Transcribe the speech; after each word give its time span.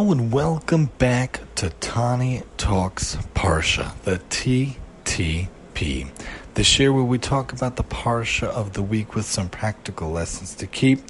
Hello 0.00 0.12
and 0.12 0.32
welcome 0.32 0.86
back 0.96 1.42
to 1.56 1.68
Tani 1.68 2.42
Talks 2.56 3.16
Parsha, 3.34 3.94
the 4.04 4.16
TTP. 4.30 6.08
This 6.54 6.78
year, 6.78 6.90
where 6.90 7.04
we 7.04 7.18
talk 7.18 7.52
about 7.52 7.76
the 7.76 7.84
Parsha 7.84 8.44
of 8.44 8.72
the 8.72 8.80
week 8.80 9.14
with 9.14 9.26
some 9.26 9.50
practical 9.50 10.10
lessons 10.10 10.54
to 10.54 10.66
keep, 10.66 11.00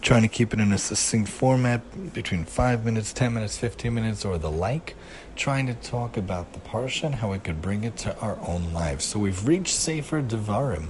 trying 0.00 0.22
to 0.22 0.28
keep 0.28 0.52
it 0.52 0.58
in 0.58 0.72
a 0.72 0.78
succinct 0.78 1.28
format 1.28 2.12
between 2.12 2.44
5 2.44 2.84
minutes, 2.84 3.12
10 3.12 3.32
minutes, 3.32 3.56
15 3.56 3.94
minutes, 3.94 4.24
or 4.24 4.36
the 4.36 4.50
like, 4.50 4.96
trying 5.36 5.68
to 5.68 5.74
talk 5.74 6.16
about 6.16 6.52
the 6.52 6.58
Parsha 6.58 7.04
and 7.04 7.14
how 7.14 7.30
we 7.30 7.38
could 7.38 7.62
bring 7.62 7.84
it 7.84 7.96
to 7.98 8.18
our 8.18 8.36
own 8.44 8.72
lives. 8.72 9.04
So 9.04 9.20
we've 9.20 9.46
reached 9.46 9.76
Sefer 9.76 10.22
Devarim, 10.22 10.88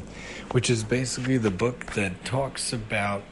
which 0.53 0.71
is 0.71 0.83
basically 0.83 1.37
the 1.37 1.51
book 1.51 1.93
that 1.93 2.25
talks 2.25 2.73
about 2.73 3.23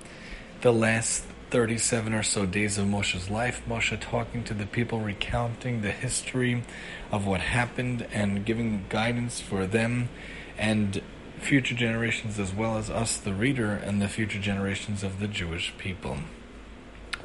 the 0.60 0.74
last 0.74 1.24
37 1.50 2.12
or 2.12 2.22
so 2.22 2.44
days 2.44 2.76
of 2.76 2.86
Moshe's 2.86 3.30
life. 3.30 3.62
Moshe 3.66 3.98
talking 4.00 4.44
to 4.44 4.54
the 4.54 4.66
people, 4.66 5.00
recounting 5.00 5.80
the 5.80 5.90
history 5.90 6.62
of 7.10 7.26
what 7.26 7.40
happened 7.40 8.06
and 8.12 8.44
giving 8.44 8.84
guidance 8.88 9.40
for 9.40 9.66
them 9.66 10.08
and 10.58 11.02
future 11.38 11.74
generations, 11.74 12.38
as 12.38 12.52
well 12.52 12.76
as 12.76 12.90
us, 12.90 13.16
the 13.16 13.32
reader, 13.32 13.72
and 13.72 14.02
the 14.02 14.08
future 14.08 14.40
generations 14.40 15.02
of 15.02 15.20
the 15.20 15.28
Jewish 15.28 15.72
people. 15.78 16.18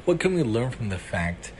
What 0.04 0.20
can 0.20 0.34
we 0.34 0.42
learn 0.42 0.70
from 0.70 0.88
the 0.88 0.98
fact 0.98 1.52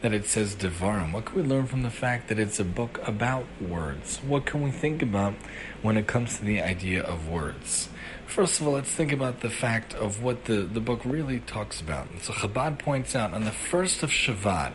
that 0.00 0.12
it 0.12 0.26
says 0.26 0.54
Devarim? 0.54 1.12
What 1.12 1.24
can 1.24 1.36
we 1.36 1.42
learn 1.42 1.66
from 1.66 1.82
the 1.82 1.90
fact 1.90 2.28
that 2.28 2.38
it's 2.38 2.60
a 2.60 2.64
book 2.64 3.00
about 3.06 3.46
words? 3.60 4.18
What 4.18 4.46
can 4.46 4.62
we 4.62 4.70
think 4.70 5.02
about 5.02 5.34
when 5.82 5.96
it 5.96 6.06
comes 6.06 6.38
to 6.38 6.44
the 6.44 6.60
idea 6.60 7.02
of 7.02 7.28
words? 7.28 7.88
First 8.26 8.60
of 8.60 8.66
all, 8.66 8.74
let's 8.74 8.90
think 8.90 9.12
about 9.12 9.40
the 9.40 9.50
fact 9.50 9.94
of 9.94 10.22
what 10.22 10.44
the, 10.44 10.62
the 10.62 10.80
book 10.80 11.00
really 11.04 11.40
talks 11.40 11.80
about. 11.80 12.10
And 12.10 12.20
so 12.20 12.32
Chabad 12.32 12.78
points 12.78 13.14
out 13.14 13.32
on 13.32 13.44
the 13.44 13.52
first 13.52 14.02
of 14.02 14.10
Shevat, 14.10 14.72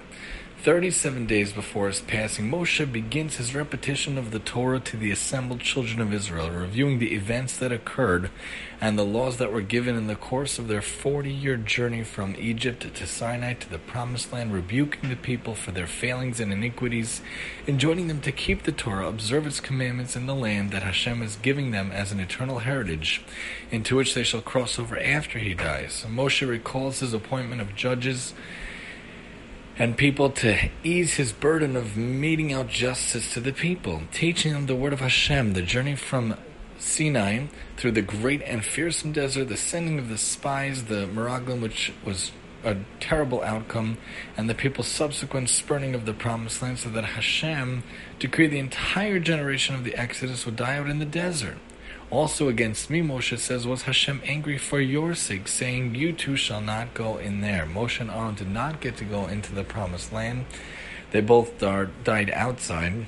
37 0.64 1.26
days 1.26 1.54
before 1.54 1.88
his 1.88 2.02
passing, 2.02 2.48
Moshe 2.48 2.92
begins 2.92 3.38
his 3.38 3.56
repetition 3.56 4.16
of 4.16 4.30
the 4.30 4.38
Torah 4.38 4.80
to 4.80 4.96
the 4.96 5.10
assembled 5.10 5.62
children 5.62 6.00
of 6.00 6.14
Israel, 6.14 6.52
reviewing 6.52 7.00
the 7.00 7.16
events 7.16 7.58
that 7.58 7.72
occurred 7.72 8.30
and 8.80 8.96
the 8.96 9.04
laws 9.04 9.38
that 9.38 9.52
were 9.52 9.64
given 9.64 9.96
in 9.96 10.06
the 10.06 10.16
course 10.16 10.60
of 10.60 10.68
their 10.68 10.84
40 10.84 11.32
year 11.32 11.58
journey 11.58 12.04
from 12.04 12.36
Egypt 12.38 12.94
to 12.94 13.08
Sinai 13.08 13.56
to 13.56 13.68
the 13.68 13.80
Promised 13.80 14.32
Land, 14.32 14.54
rebuking 14.54 15.10
the 15.10 15.16
people 15.16 15.56
for 15.56 15.72
their 15.72 15.88
failings 15.88 16.40
and 16.40 16.54
iniquities, 16.54 17.22
enjoining 17.66 18.08
them 18.08 18.22
to 18.22 18.32
keep 18.32 18.62
the 18.62 18.72
Torah, 18.72 19.08
observe 19.08 19.48
its 19.48 19.60
commandments 19.60 20.16
in 20.16 20.28
the 20.28 20.36
land 20.36 20.70
that 20.70 20.84
Hashem 20.84 21.24
is 21.24 21.38
giving 21.38 21.72
them 21.72 21.92
as 21.92 22.12
an 22.12 22.20
eternal 22.20 22.60
heritage, 22.60 23.24
into 23.72 23.96
which 23.96 24.14
they 24.14 24.24
shall 24.24 24.42
cross 24.42 24.78
over 24.78 25.00
after 25.00 25.40
he 25.40 25.56
dies. 25.56 26.06
Moshe 26.08 26.48
recalls 26.48 27.00
his 27.00 27.16
appointment 27.16 27.62
of 27.62 27.76
judges 27.76 28.36
and 29.82 29.98
people 29.98 30.30
to 30.30 30.70
ease 30.84 31.16
his 31.16 31.32
burden 31.32 31.76
of 31.76 31.98
meting 31.98 32.54
out 32.54 32.68
justice 32.68 33.34
to 33.34 33.40
the 33.40 33.52
people, 33.52 34.04
teaching 34.12 34.54
them 34.54 34.68
the 34.68 34.76
word 34.76 34.94
of 34.94 35.00
Hashem, 35.00 35.54
the 35.54 35.64
journey 35.64 35.96
from 35.96 36.36
Sinai 36.78 37.48
through 37.78 37.94
the 37.94 38.04
great 38.04 38.44
and 38.44 38.64
fearsome 38.64 39.12
desert, 39.12 39.46
the 39.46 39.58
sending 39.58 39.98
of 39.98 40.08
the 40.08 40.20
spies, 40.20 40.84
the 40.84 41.08
Meraglim, 41.08 41.62
which 41.64 41.92
was 42.06 42.32
a 42.64 42.78
terrible 43.00 43.42
outcome, 43.42 43.98
and 44.38 44.48
the 44.48 44.54
people's 44.54 44.88
subsequent 44.88 45.50
spurning 45.50 45.96
of 45.96 46.06
the 46.06 46.14
promised 46.14 46.62
land, 46.62 46.78
so 46.78 46.90
that 46.90 47.04
Hashem 47.04 47.82
decreed 48.20 48.52
the 48.52 48.60
entire 48.60 49.18
generation 49.18 49.74
of 49.74 49.84
the 49.84 49.96
Exodus 49.96 50.46
would 50.46 50.58
die 50.58 50.78
out 50.78 50.92
in 50.92 51.00
the 51.00 51.06
desert. 51.06 51.58
Also 52.12 52.50
against 52.50 52.90
me, 52.90 53.02
Moshe 53.02 53.40
says, 53.40 53.66
was 53.66 53.84
Hashem 53.84 54.22
angry 54.26 54.58
for 54.58 54.82
your 54.82 55.16
sake, 55.16 55.48
saying, 55.48 55.96
You 55.96 56.12
two 56.12 56.36
shall 56.36 56.60
not 56.60 56.94
go 56.94 57.18
in 57.18 57.40
there. 57.40 57.66
Moshe 57.66 58.02
and 58.02 58.12
Aaron 58.12 58.36
did 58.36 58.50
not 58.50 58.82
get 58.82 58.98
to 58.98 59.06
go 59.06 59.28
into 59.28 59.56
the 59.56 59.64
promised 59.64 60.12
land. 60.12 60.46
They 61.12 61.22
both 61.22 61.58
died 61.60 62.30
outside. 62.32 63.06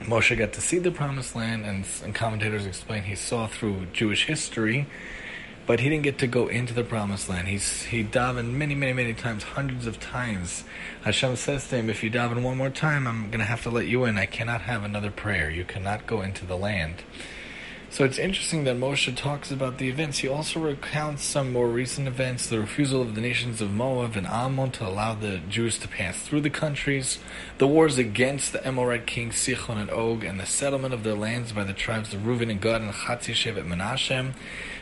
Moshe 0.00 0.36
got 0.36 0.52
to 0.54 0.60
see 0.60 0.80
the 0.80 0.90
promised 0.90 1.36
land, 1.36 1.64
and, 1.64 1.86
and 2.02 2.14
commentators 2.16 2.66
explain 2.66 3.04
he 3.04 3.14
saw 3.14 3.46
through 3.46 3.86
Jewish 3.92 4.26
history, 4.26 4.88
but 5.64 5.78
he 5.78 5.88
didn't 5.88 6.02
get 6.02 6.18
to 6.18 6.26
go 6.26 6.48
into 6.48 6.74
the 6.74 6.84
promised 6.84 7.28
land. 7.28 7.46
He's, 7.46 7.84
he 7.84 8.02
davened 8.02 8.50
many, 8.50 8.74
many, 8.74 8.92
many 8.92 9.14
times, 9.14 9.44
hundreds 9.44 9.86
of 9.86 10.00
times. 10.00 10.64
Hashem 11.02 11.36
says 11.36 11.68
to 11.68 11.76
him, 11.76 11.88
If 11.88 12.02
you 12.02 12.10
daven 12.10 12.42
one 12.42 12.56
more 12.56 12.70
time, 12.70 13.06
I'm 13.06 13.28
going 13.28 13.38
to 13.38 13.44
have 13.44 13.62
to 13.62 13.70
let 13.70 13.86
you 13.86 14.04
in. 14.04 14.18
I 14.18 14.26
cannot 14.26 14.62
have 14.62 14.82
another 14.82 15.12
prayer. 15.12 15.48
You 15.48 15.64
cannot 15.64 16.08
go 16.08 16.22
into 16.22 16.44
the 16.44 16.56
land. 16.56 17.04
So 17.96 18.04
it's 18.04 18.18
interesting 18.18 18.64
that 18.64 18.76
Moshe 18.76 19.16
talks 19.16 19.50
about 19.50 19.78
the 19.78 19.88
events. 19.88 20.18
He 20.18 20.28
also 20.28 20.60
recounts 20.60 21.24
some 21.24 21.50
more 21.50 21.66
recent 21.66 22.06
events 22.06 22.46
the 22.46 22.60
refusal 22.60 23.00
of 23.00 23.14
the 23.14 23.22
nations 23.22 23.62
of 23.62 23.72
Moab 23.72 24.16
and 24.16 24.26
Ammon 24.26 24.70
to 24.72 24.86
allow 24.86 25.14
the 25.14 25.38
Jews 25.48 25.78
to 25.78 25.88
pass 25.88 26.18
through 26.18 26.42
the 26.42 26.50
countries, 26.50 27.18
the 27.56 27.66
wars 27.66 27.96
against 27.96 28.52
the 28.52 28.62
Amorite 28.68 29.06
kings 29.06 29.36
Sichon 29.36 29.78
and 29.78 29.88
Og, 29.88 30.24
and 30.24 30.38
the 30.38 30.44
settlement 30.44 30.92
of 30.92 31.04
their 31.04 31.14
lands 31.14 31.52
by 31.52 31.64
the 31.64 31.72
tribes 31.72 32.12
of 32.12 32.26
Reuben 32.26 32.50
and 32.50 32.60
Gad 32.60 32.82
and 32.82 32.92
Chatzi 32.92 33.32
Shevet 33.32 33.66
Menashe. 33.66 34.34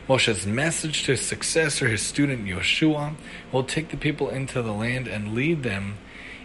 Moshe's 0.09 0.45
message 0.45 1.05
to 1.05 1.13
his 1.13 1.25
successor, 1.25 1.87
his 1.87 2.03
student 2.03 2.45
Yoshua, 2.45 3.15
will 3.53 3.63
take 3.63 3.91
the 3.91 3.97
people 3.97 4.29
into 4.29 4.61
the 4.61 4.75
land 4.75 5.07
and 5.07 5.37
lead 5.37 5.63
them 5.63 5.99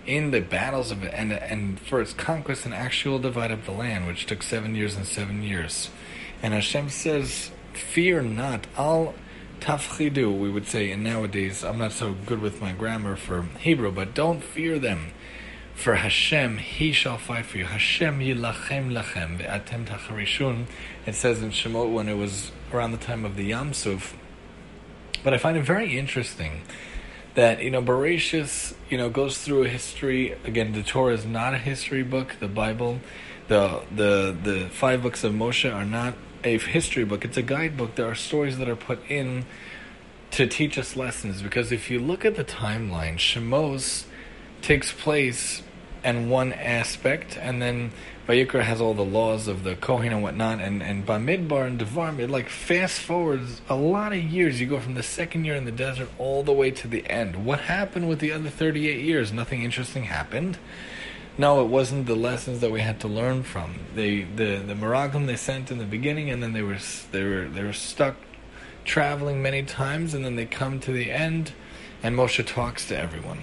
in 0.05 0.29
the 0.29 0.39
battles 0.39 0.91
of 0.91 1.03
and, 1.03 1.33
and 1.33 1.79
for 1.79 1.99
its 1.99 2.13
conquest 2.13 2.65
and 2.65 2.75
actual 2.75 3.17
divide 3.17 3.49
up 3.49 3.65
the 3.65 3.71
land, 3.71 4.05
which 4.05 4.27
took 4.27 4.43
seven 4.43 4.75
years 4.75 4.95
and 4.95 5.07
seven 5.07 5.41
years. 5.41 5.89
And 6.41 6.53
Hashem 6.53 6.89
says, 6.89 7.51
Fear 7.73 8.23
not. 8.23 8.67
Al 8.77 9.13
tafchidu, 9.59 10.37
we 10.37 10.49
would 10.49 10.67
say 10.67 10.91
in 10.91 11.03
nowadays. 11.03 11.63
I'm 11.63 11.77
not 11.77 11.91
so 11.91 12.15
good 12.25 12.41
with 12.41 12.61
my 12.61 12.71
grammar 12.71 13.15
for 13.15 13.43
Hebrew, 13.59 13.91
but 13.91 14.13
don't 14.13 14.43
fear 14.43 14.79
them. 14.79 15.11
For 15.75 15.95
Hashem, 15.95 16.57
He 16.57 16.91
shall 16.91 17.17
fight 17.17 17.45
for 17.45 17.57
you. 17.57 17.65
Hashem 17.65 18.19
yilachem 18.19 18.91
lachem 18.91 19.39
ve'atem 19.39 19.85
tacharishun. 19.85 20.65
It 21.05 21.15
says 21.15 21.41
in 21.41 21.51
Shemot 21.51 21.93
when 21.93 22.09
it 22.09 22.15
was 22.15 22.51
around 22.73 22.91
the 22.91 22.97
time 22.97 23.23
of 23.25 23.35
the 23.35 23.45
Yam 23.45 23.73
Suf. 23.73 24.15
But 25.23 25.33
I 25.33 25.37
find 25.37 25.57
it 25.57 25.63
very 25.63 25.97
interesting 25.97 26.61
that 27.35 27.61
you 27.61 27.71
know 27.71 27.81
Bereshis, 27.81 28.73
you 28.89 28.97
know, 28.97 29.09
goes 29.09 29.37
through 29.37 29.63
a 29.63 29.69
history. 29.69 30.35
Again, 30.43 30.73
the 30.73 30.83
Torah 30.83 31.13
is 31.13 31.25
not 31.25 31.53
a 31.53 31.57
history 31.57 32.03
book. 32.03 32.35
The 32.39 32.47
Bible, 32.47 32.99
the 33.47 33.81
the 33.95 34.35
the 34.41 34.69
five 34.69 35.01
books 35.01 35.23
of 35.23 35.33
Moshe 35.33 35.73
are 35.73 35.85
not 35.85 36.15
a 36.43 36.57
history 36.57 37.05
book, 37.05 37.25
it's 37.25 37.37
a 37.37 37.41
guidebook. 37.41 37.95
There 37.95 38.07
are 38.07 38.15
stories 38.15 38.57
that 38.57 38.69
are 38.69 38.75
put 38.75 38.99
in 39.09 39.45
to 40.31 40.47
teach 40.47 40.77
us 40.77 40.95
lessons 40.95 41.41
because 41.41 41.71
if 41.71 41.89
you 41.89 41.99
look 41.99 42.23
at 42.23 42.35
the 42.35 42.43
timeline, 42.43 43.17
Shemos 43.17 44.05
takes 44.61 44.91
place 44.91 45.63
in 46.03 46.29
one 46.29 46.53
aspect, 46.53 47.37
and 47.37 47.61
then 47.61 47.91
Vayikra 48.27 48.61
has 48.61 48.79
all 48.79 48.93
the 48.93 49.03
laws 49.03 49.47
of 49.47 49.63
the 49.63 49.75
Kohen 49.75 50.13
and 50.13 50.23
whatnot, 50.23 50.59
and, 50.59 50.81
and 50.81 51.05
Bamidbar 51.05 51.65
and 51.65 51.79
Devarim, 51.79 52.19
it 52.19 52.29
like 52.29 52.47
fast 52.49 53.01
forwards 53.01 53.61
a 53.67 53.75
lot 53.75 54.13
of 54.13 54.23
years. 54.23 54.61
You 54.61 54.67
go 54.67 54.79
from 54.79 54.93
the 54.93 55.03
second 55.03 55.45
year 55.45 55.55
in 55.55 55.65
the 55.65 55.71
desert 55.71 56.09
all 56.17 56.43
the 56.43 56.53
way 56.53 56.71
to 56.71 56.87
the 56.87 57.05
end. 57.09 57.45
What 57.45 57.61
happened 57.61 58.07
with 58.07 58.19
the 58.19 58.31
other 58.31 58.49
38 58.49 59.03
years? 59.03 59.33
Nothing 59.33 59.63
interesting 59.63 60.03
happened. 60.03 60.57
No, 61.39 61.61
it 61.61 61.67
wasn't 61.67 62.05
the 62.05 62.17
lessons 62.17 62.59
that 62.59 62.69
we 62.69 62.81
had 62.81 62.99
to 62.99 63.07
learn 63.07 63.43
from. 63.43 63.75
They 63.95 64.23
the 64.23 64.57
the 64.57 64.73
Meraglim 64.73 65.25
they 65.25 65.37
sent 65.37 65.71
in 65.71 65.77
the 65.77 65.85
beginning, 65.85 66.29
and 66.29 66.43
then 66.43 66.51
they 66.51 66.61
were 66.61 66.77
they 67.13 67.23
were 67.23 67.47
they 67.47 67.63
were 67.63 67.71
stuck 67.71 68.17
traveling 68.83 69.41
many 69.41 69.63
times, 69.63 70.13
and 70.13 70.25
then 70.25 70.35
they 70.35 70.45
come 70.45 70.81
to 70.81 70.91
the 70.91 71.09
end, 71.09 71.53
and 72.03 72.13
Moshe 72.13 72.45
talks 72.45 72.89
to 72.89 72.99
everyone. 72.99 73.39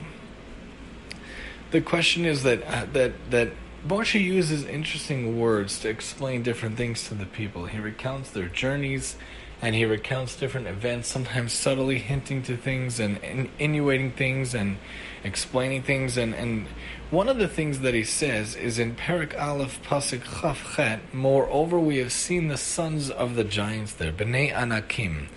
The 1.70 1.80
question 1.80 2.26
is 2.26 2.42
that 2.42 2.62
uh, 2.64 2.84
that 2.92 3.12
that 3.30 3.52
Moshe 3.88 4.22
uses 4.22 4.66
interesting 4.66 5.40
words 5.40 5.78
to 5.78 5.88
explain 5.88 6.42
different 6.42 6.76
things 6.76 7.08
to 7.08 7.14
the 7.14 7.24
people. 7.24 7.64
He 7.64 7.78
recounts 7.78 8.30
their 8.30 8.48
journeys 8.48 9.16
and 9.62 9.74
he 9.74 9.84
recounts 9.84 10.36
different 10.36 10.66
events, 10.66 11.08
sometimes 11.08 11.52
subtly 11.52 11.98
hinting 11.98 12.42
to 12.42 12.56
things 12.56 13.00
and 13.00 13.16
insinuating 13.18 14.12
things 14.12 14.54
and 14.54 14.76
explaining 15.24 15.82
things. 15.82 16.18
And, 16.18 16.34
and 16.34 16.66
one 17.10 17.28
of 17.28 17.38
the 17.38 17.46
things 17.46 17.80
that 17.80 17.94
he 17.94 18.02
says 18.02 18.56
is 18.56 18.80
in 18.80 18.96
Perek 18.96 19.40
Aleph 19.40 19.80
Pasuk 19.82 20.40
Chaf 20.40 20.74
Chet, 20.74 21.14
Moreover, 21.14 21.78
we 21.78 21.98
have 21.98 22.10
seen 22.10 22.48
the 22.48 22.56
sons 22.56 23.10
of 23.10 23.36
the 23.36 23.44
giants 23.44 23.92
there, 23.92 24.12
Bnei 24.12 24.52
Anakim, 24.52 25.28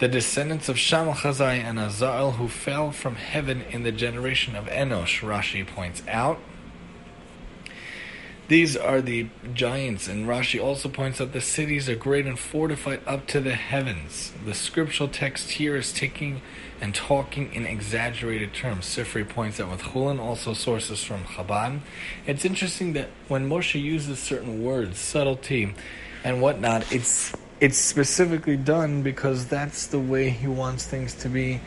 the 0.00 0.08
descendants 0.08 0.68
of 0.68 0.76
Shamal 0.76 1.40
and 1.40 1.78
Azael, 1.78 2.32
who 2.32 2.48
fell 2.48 2.92
from 2.92 3.14
heaven 3.14 3.62
in 3.70 3.84
the 3.84 3.92
generation 3.92 4.54
of 4.54 4.66
Enosh, 4.66 5.20
Rashi 5.20 5.66
points 5.66 6.02
out. 6.08 6.38
These 8.48 8.76
are 8.76 9.00
the 9.00 9.28
giants, 9.54 10.06
and 10.06 10.26
Rashi 10.26 10.62
also 10.62 10.90
points 10.90 11.18
out 11.22 11.32
the 11.32 11.40
cities 11.40 11.88
are 11.88 11.96
great 11.96 12.26
and 12.26 12.38
fortified 12.38 13.00
up 13.06 13.26
to 13.28 13.40
the 13.40 13.54
heavens. 13.54 14.32
The 14.44 14.52
scriptural 14.52 15.08
text 15.08 15.52
here 15.52 15.74
is 15.76 15.90
taking 15.94 16.42
and 16.80 16.94
talking 16.94 17.52
in 17.54 17.66
exaggerated 17.66 18.52
terms. 18.52 18.86
Sifri 18.86 19.28
points 19.28 19.60
out 19.60 19.70
with 19.70 19.82
Chulin, 19.82 20.18
also 20.18 20.52
sources 20.52 21.02
from 21.02 21.24
Chabad. 21.24 21.80
It's 22.26 22.44
interesting 22.44 22.92
that 22.94 23.08
when 23.28 23.48
Moshe 23.48 23.80
uses 23.80 24.18
certain 24.18 24.62
words, 24.62 24.98
subtlety 24.98 25.74
and 26.22 26.40
whatnot, 26.42 26.90
it's 26.92 27.34
it's 27.60 27.78
specifically 27.78 28.56
done 28.56 29.02
because 29.02 29.46
that's 29.46 29.86
the 29.86 29.98
way 29.98 30.28
he 30.30 30.46
wants 30.46 30.86
things 30.86 31.14
to 31.14 31.28
be 31.28 31.60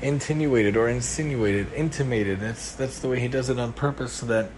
insinuated 0.00 0.76
or 0.76 0.88
insinuated, 0.88 1.72
intimated. 1.74 2.40
That's 2.40 2.74
that's 2.74 3.00
the 3.00 3.08
way 3.08 3.20
he 3.20 3.28
does 3.28 3.50
it 3.50 3.58
on 3.58 3.72
purpose 3.72 4.12
so 4.12 4.26
that 4.26 4.50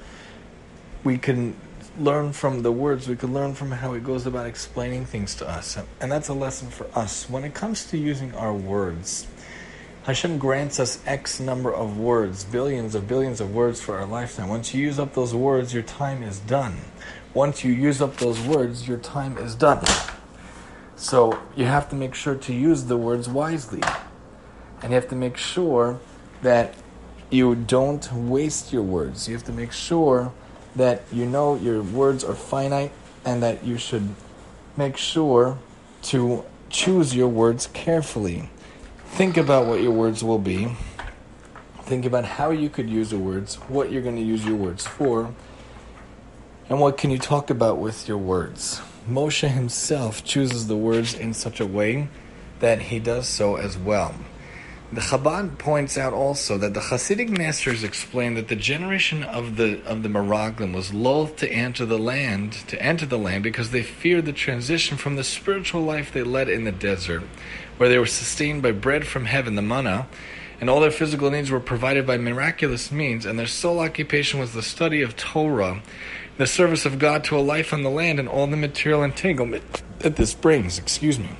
we 1.02 1.18
can 1.18 1.56
learn 1.98 2.32
from 2.32 2.62
the 2.62 2.72
words, 2.72 3.08
we 3.08 3.16
can 3.16 3.32
learn 3.32 3.54
from 3.54 3.70
how 3.70 3.92
he 3.92 4.00
goes 4.00 4.26
about 4.26 4.46
explaining 4.46 5.06
things 5.06 5.34
to 5.36 5.48
us. 5.48 5.78
And 6.00 6.10
that's 6.10 6.28
a 6.28 6.34
lesson 6.34 6.68
for 6.68 6.86
us. 6.94 7.28
When 7.30 7.44
it 7.44 7.54
comes 7.54 7.86
to 7.86 7.98
using 7.98 8.34
our 8.34 8.52
words, 8.52 9.26
Hashem 10.04 10.36
grants 10.36 10.78
us 10.78 11.02
X 11.06 11.40
number 11.40 11.72
of 11.72 11.96
words, 11.96 12.44
billions 12.44 12.94
of 12.94 13.08
billions 13.08 13.40
of 13.40 13.54
words 13.54 13.80
for 13.80 13.96
our 13.96 14.04
lifetime. 14.04 14.50
Once 14.50 14.74
you 14.74 14.82
use 14.82 14.98
up 14.98 15.14
those 15.14 15.34
words, 15.34 15.72
your 15.72 15.82
time 15.82 16.22
is 16.22 16.40
done. 16.40 16.76
Once 17.32 17.64
you 17.64 17.72
use 17.72 18.02
up 18.02 18.18
those 18.18 18.38
words, 18.42 18.86
your 18.86 18.98
time 18.98 19.38
is 19.38 19.54
done. 19.54 19.82
So 20.94 21.40
you 21.56 21.64
have 21.64 21.88
to 21.88 21.96
make 21.96 22.14
sure 22.14 22.34
to 22.34 22.52
use 22.52 22.84
the 22.84 22.98
words 22.98 23.30
wisely. 23.30 23.80
And 24.82 24.90
you 24.90 24.94
have 24.96 25.08
to 25.08 25.16
make 25.16 25.38
sure 25.38 25.98
that 26.42 26.74
you 27.30 27.54
don't 27.54 28.12
waste 28.12 28.74
your 28.74 28.82
words. 28.82 29.26
You 29.26 29.32
have 29.32 29.44
to 29.44 29.52
make 29.52 29.72
sure 29.72 30.34
that 30.76 31.00
you 31.10 31.24
know 31.24 31.54
your 31.54 31.82
words 31.82 32.22
are 32.22 32.34
finite 32.34 32.92
and 33.24 33.42
that 33.42 33.64
you 33.64 33.78
should 33.78 34.14
make 34.76 34.98
sure 34.98 35.56
to 36.02 36.44
choose 36.68 37.16
your 37.16 37.28
words 37.28 37.68
carefully. 37.68 38.50
Think 39.14 39.36
about 39.36 39.66
what 39.66 39.80
your 39.80 39.92
words 39.92 40.24
will 40.24 40.40
be. 40.40 40.76
Think 41.82 42.04
about 42.04 42.24
how 42.24 42.50
you 42.50 42.68
could 42.68 42.90
use 42.90 43.10
the 43.10 43.16
words, 43.16 43.54
what 43.68 43.92
you're 43.92 44.02
going 44.02 44.16
to 44.16 44.22
use 44.22 44.44
your 44.44 44.56
words 44.56 44.84
for, 44.88 45.32
and 46.68 46.80
what 46.80 46.98
can 46.98 47.12
you 47.12 47.18
talk 47.18 47.48
about 47.48 47.78
with 47.78 48.08
your 48.08 48.18
words. 48.18 48.80
Moshe 49.08 49.48
himself 49.48 50.24
chooses 50.24 50.66
the 50.66 50.76
words 50.76 51.14
in 51.14 51.32
such 51.32 51.60
a 51.60 51.66
way 51.66 52.08
that 52.58 52.82
he 52.82 52.98
does 52.98 53.28
so 53.28 53.54
as 53.54 53.78
well. 53.78 54.16
The 54.94 55.00
Chabad 55.00 55.58
points 55.58 55.98
out 55.98 56.12
also 56.12 56.56
that 56.58 56.72
the 56.72 56.78
Hasidic 56.78 57.28
masters 57.28 57.82
explain 57.82 58.34
that 58.34 58.46
the 58.46 58.54
generation 58.54 59.24
of 59.24 59.56
the 59.56 59.82
of 59.84 60.04
the 60.04 60.08
Meraglim 60.08 60.72
was 60.72 60.94
loath 60.94 61.34
to 61.38 61.50
enter 61.50 61.84
the 61.84 61.98
land 61.98 62.52
to 62.68 62.80
enter 62.80 63.04
the 63.04 63.18
land 63.18 63.42
because 63.42 63.72
they 63.72 63.82
feared 63.82 64.24
the 64.24 64.32
transition 64.32 64.96
from 64.96 65.16
the 65.16 65.24
spiritual 65.24 65.82
life 65.82 66.12
they 66.12 66.22
led 66.22 66.48
in 66.48 66.62
the 66.62 66.70
desert 66.70 67.24
where 67.76 67.88
they 67.88 67.98
were 67.98 68.06
sustained 68.06 68.62
by 68.62 68.70
bread 68.70 69.04
from 69.04 69.24
heaven, 69.24 69.56
the 69.56 69.62
manna, 69.62 70.06
and 70.60 70.70
all 70.70 70.78
their 70.78 70.92
physical 70.92 71.28
needs 71.28 71.50
were 71.50 71.58
provided 71.58 72.06
by 72.06 72.16
miraculous 72.16 72.92
means, 72.92 73.26
and 73.26 73.36
their 73.36 73.48
sole 73.48 73.80
occupation 73.80 74.38
was 74.38 74.52
the 74.52 74.62
study 74.62 75.02
of 75.02 75.16
Torah, 75.16 75.82
the 76.38 76.46
service 76.46 76.86
of 76.86 77.00
God 77.00 77.24
to 77.24 77.36
a 77.36 77.40
life 77.40 77.72
on 77.72 77.82
the 77.82 77.90
land, 77.90 78.20
and 78.20 78.28
all 78.28 78.46
the 78.46 78.56
material 78.56 79.02
entanglement 79.02 79.82
that 79.98 80.14
this 80.14 80.34
brings. 80.34 80.78
Excuse 80.78 81.18
me. 81.18 81.30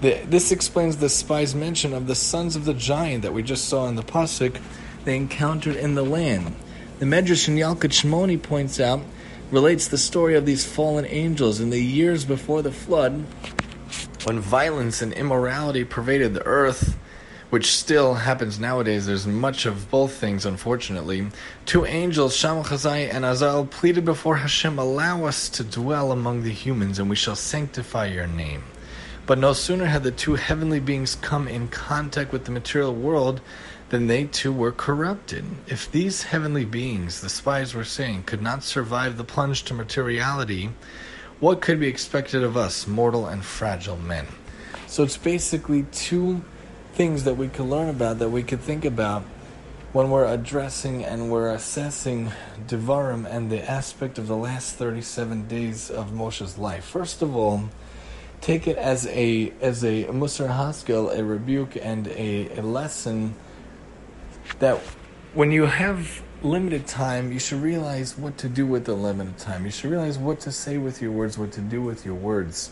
This 0.00 0.50
explains 0.50 0.96
the 0.96 1.08
spies' 1.08 1.54
mention 1.54 1.92
of 1.92 2.06
the 2.06 2.14
sons 2.14 2.56
of 2.56 2.64
the 2.64 2.74
giant 2.74 3.22
that 3.22 3.34
we 3.34 3.42
just 3.42 3.68
saw 3.68 3.86
in 3.86 3.96
the 3.96 4.02
pasuk 4.02 4.60
they 5.04 5.16
encountered 5.16 5.76
in 5.76 5.94
the 5.94 6.04
land. 6.04 6.54
The 6.98 7.06
Medrash 7.06 7.48
in 7.48 7.56
Yalkut 7.56 7.92
Shimoni 7.92 8.42
points 8.42 8.80
out, 8.80 9.00
relates 9.50 9.88
the 9.88 9.98
story 9.98 10.36
of 10.36 10.46
these 10.46 10.64
fallen 10.64 11.06
angels 11.06 11.60
in 11.60 11.70
the 11.70 11.80
years 11.80 12.24
before 12.24 12.62
the 12.62 12.72
flood 12.72 13.24
when 14.24 14.38
violence 14.38 15.00
and 15.00 15.12
immorality 15.12 15.84
pervaded 15.84 16.34
the 16.34 16.44
earth, 16.44 16.98
which 17.48 17.72
still 17.72 18.14
happens 18.14 18.60
nowadays, 18.60 19.06
there's 19.06 19.26
much 19.26 19.66
of 19.66 19.90
both 19.90 20.12
things, 20.12 20.44
unfortunately. 20.44 21.26
Two 21.64 21.86
angels, 21.86 22.36
Shamachazai 22.36 23.12
and 23.12 23.24
Azael, 23.24 23.68
pleaded 23.68 24.04
before 24.04 24.36
Hashem, 24.36 24.78
Allow 24.78 25.24
us 25.24 25.48
to 25.50 25.64
dwell 25.64 26.12
among 26.12 26.42
the 26.42 26.52
humans, 26.52 26.98
and 26.98 27.08
we 27.08 27.16
shall 27.16 27.34
sanctify 27.34 28.06
your 28.06 28.26
name. 28.26 28.62
But 29.26 29.38
no 29.38 29.52
sooner 29.52 29.86
had 29.86 30.02
the 30.02 30.10
two 30.10 30.34
heavenly 30.34 30.80
beings 30.80 31.14
come 31.14 31.46
in 31.46 31.68
contact 31.68 32.32
with 32.32 32.44
the 32.44 32.50
material 32.50 32.94
world 32.94 33.40
than 33.90 34.06
they 34.06 34.24
too 34.24 34.52
were 34.52 34.72
corrupted. 34.72 35.44
If 35.66 35.90
these 35.90 36.24
heavenly 36.24 36.64
beings, 36.64 37.20
the 37.20 37.28
spies 37.28 37.74
were 37.74 37.84
saying, 37.84 38.24
could 38.24 38.42
not 38.42 38.64
survive 38.64 39.16
the 39.16 39.24
plunge 39.24 39.64
to 39.64 39.74
materiality, 39.74 40.70
what 41.40 41.60
could 41.60 41.80
be 41.80 41.88
expected 41.88 42.42
of 42.42 42.56
us, 42.56 42.86
mortal 42.86 43.26
and 43.26 43.44
fragile 43.44 43.96
men? 43.96 44.26
So 44.86 45.02
it's 45.02 45.16
basically 45.16 45.84
two 45.92 46.42
things 46.94 47.24
that 47.24 47.36
we 47.36 47.48
could 47.48 47.66
learn 47.66 47.88
about, 47.88 48.18
that 48.18 48.30
we 48.30 48.42
could 48.42 48.60
think 48.60 48.84
about 48.84 49.22
when 49.92 50.10
we're 50.10 50.26
addressing 50.26 51.04
and 51.04 51.30
we're 51.30 51.50
assessing 51.50 52.30
Devarim 52.68 53.26
and 53.26 53.50
the 53.50 53.68
aspect 53.68 54.18
of 54.18 54.28
the 54.28 54.36
last 54.36 54.76
37 54.76 55.48
days 55.48 55.90
of 55.90 56.12
Moshe's 56.12 56.58
life. 56.58 56.84
First 56.84 57.22
of 57.22 57.34
all, 57.34 57.70
take 58.40 58.66
it 58.66 58.76
as 58.76 59.06
a 59.08 59.52
as 59.60 59.84
a 59.84 60.04
Musar 60.04 60.48
Haskel, 60.48 61.16
a 61.16 61.24
rebuke 61.24 61.76
and 61.76 62.08
a, 62.08 62.48
a 62.56 62.62
lesson 62.62 63.34
that 64.58 64.78
when 65.34 65.52
you 65.52 65.66
have 65.66 66.22
limited 66.42 66.86
time, 66.86 67.32
you 67.32 67.38
should 67.38 67.62
realize 67.62 68.16
what 68.16 68.38
to 68.38 68.48
do 68.48 68.66
with 68.66 68.86
the 68.86 68.94
limited 68.94 69.38
time. 69.38 69.64
You 69.64 69.70
should 69.70 69.90
realize 69.90 70.18
what 70.18 70.40
to 70.40 70.52
say 70.52 70.78
with 70.78 71.02
your 71.02 71.12
words, 71.12 71.36
what 71.38 71.52
to 71.52 71.60
do 71.60 71.82
with 71.82 72.04
your 72.04 72.14
words. 72.14 72.70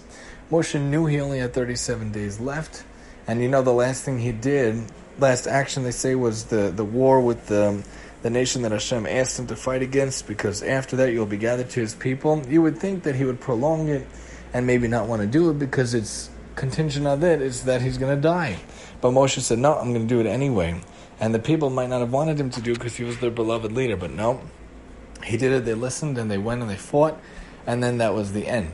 Moshe 0.51 0.81
knew 0.81 1.07
he 1.07 1.21
only 1.21 1.39
had 1.39 1.53
37 1.53 2.11
days 2.11 2.41
left, 2.41 2.85
and 3.27 3.43
you 3.43 3.49
know 3.49 3.63
the 3.63 3.73
last 3.73 4.05
thing 4.05 4.19
he 4.19 4.33
did, 4.33 4.83
last 5.19 5.47
action 5.47 5.85
they 5.85 5.91
say 5.91 6.15
was 6.15 6.47
the, 6.47 6.71
the 6.75 6.85
war 6.85 7.21
with 7.21 7.47
the, 7.47 7.85
the 8.23 8.31
nation 8.31 8.63
that 8.63 8.73
Hashem 8.73 9.07
asked 9.07 9.39
him 9.39 9.47
to 9.49 9.57
fight 9.57 9.83
against, 9.83 10.27
because 10.27 10.63
after 10.63 10.97
that 10.97 11.13
you'll 11.13 11.27
be 11.27 11.37
gathered 11.37 11.69
to 11.71 11.81
his 11.81 11.95
people. 11.95 12.43
You 12.49 12.63
would 12.63 12.79
think 12.79 13.03
that 13.03 13.15
he 13.15 13.25
would 13.25 13.41
prolong 13.41 13.89
it 13.89 14.07
and 14.53 14.67
maybe 14.67 14.89
not 14.89 15.09
want 15.09 15.23
to 15.23 15.29
do 15.29 15.51
it 15.51 15.59
because 15.59 15.95
it's 15.95 16.31
contingent 16.57 17.07
on 17.07 17.21
that, 17.21 17.41
is 17.41 17.65
that 17.65 17.83
he's 17.83 17.99
going 17.99 18.15
to 18.15 18.21
die. 18.21 18.59
But 19.01 19.11
Moshe 19.11 19.41
said, 19.41 19.59
no, 19.59 19.75
I'm 19.75 19.93
going 19.93 20.07
to 20.07 20.15
do 20.15 20.21
it 20.21 20.27
anyway. 20.27 20.81
And 21.21 21.35
the 21.35 21.39
people 21.39 21.71
might 21.71 21.89
not 21.89 22.01
have 22.01 22.13
wanted 22.13 22.39
him 22.39 22.51
to 22.51 22.61
do 22.61 22.73
it 22.73 22.75
because 22.75 22.97
he 22.97 23.05
was 23.05 23.19
their 23.19 23.31
beloved 23.31 23.73
leader, 23.73 23.97
but 23.97 24.11
no. 24.11 24.41
He 25.25 25.37
did 25.37 25.53
it, 25.53 25.65
they 25.65 25.75
listened, 25.75 26.19
and 26.19 26.31
they 26.31 26.39
went 26.39 26.63
and 26.63 26.71
they 26.71 26.77
fought, 26.77 27.21
and 27.67 27.83
then 27.83 27.99
that 27.99 28.15
was 28.15 28.33
the 28.33 28.47
end. 28.47 28.73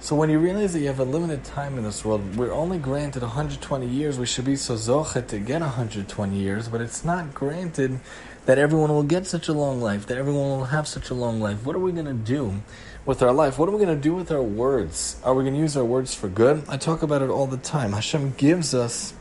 So 0.00 0.14
when 0.14 0.30
you 0.30 0.38
realize 0.38 0.74
that 0.74 0.80
you 0.80 0.86
have 0.86 1.00
a 1.00 1.04
limited 1.04 1.44
time 1.44 1.76
in 1.76 1.82
this 1.82 2.04
world, 2.04 2.36
we're 2.36 2.52
only 2.52 2.78
granted 2.78 3.22
120 3.22 3.86
years. 3.86 4.18
We 4.18 4.26
should 4.26 4.44
be 4.44 4.54
so 4.54 4.74
zochet 4.74 5.26
to 5.28 5.38
get 5.40 5.60
120 5.60 6.36
years, 6.36 6.68
but 6.68 6.80
it's 6.80 7.04
not 7.04 7.34
granted 7.34 7.98
that 8.46 8.58
everyone 8.58 8.90
will 8.90 9.02
get 9.02 9.26
such 9.26 9.48
a 9.48 9.52
long 9.52 9.80
life, 9.80 10.06
that 10.06 10.16
everyone 10.16 10.48
will 10.50 10.64
have 10.66 10.86
such 10.86 11.10
a 11.10 11.14
long 11.14 11.40
life. 11.40 11.66
What 11.66 11.74
are 11.74 11.80
we 11.80 11.90
going 11.92 12.06
to 12.06 12.14
do 12.14 12.62
with 13.08 13.22
our 13.22 13.32
life? 13.32 13.58
What 13.58 13.70
are 13.70 13.72
we 13.72 13.82
going 13.82 13.96
to 13.96 14.00
do 14.00 14.14
with 14.14 14.30
our 14.30 14.42
words? 14.42 15.18
Are 15.24 15.32
we 15.32 15.42
going 15.42 15.54
to 15.54 15.60
use 15.60 15.78
our 15.78 15.84
words 15.84 16.14
for 16.14 16.28
good? 16.28 16.62
I 16.68 16.76
talk 16.76 17.02
about 17.02 17.22
it 17.22 17.30
all 17.30 17.46
the 17.46 17.56
time. 17.56 17.94
Hashem 17.94 18.34
gives 18.36 18.74
us 18.74 19.14